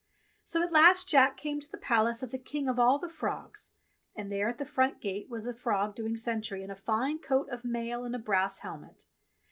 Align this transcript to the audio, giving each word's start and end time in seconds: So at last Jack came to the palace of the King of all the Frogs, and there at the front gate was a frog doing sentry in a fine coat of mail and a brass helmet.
So 0.43 0.63
at 0.63 0.71
last 0.71 1.07
Jack 1.07 1.37
came 1.37 1.59
to 1.59 1.69
the 1.69 1.77
palace 1.77 2.23
of 2.23 2.31
the 2.31 2.39
King 2.39 2.67
of 2.67 2.79
all 2.79 2.97
the 2.97 3.07
Frogs, 3.07 3.73
and 4.15 4.31
there 4.31 4.49
at 4.49 4.57
the 4.57 4.65
front 4.65 4.99
gate 4.99 5.29
was 5.29 5.45
a 5.45 5.53
frog 5.53 5.93
doing 5.93 6.17
sentry 6.17 6.63
in 6.63 6.71
a 6.71 6.75
fine 6.75 7.19
coat 7.19 7.49
of 7.49 7.63
mail 7.63 8.03
and 8.03 8.15
a 8.15 8.17
brass 8.17 8.61
helmet. 8.61 9.05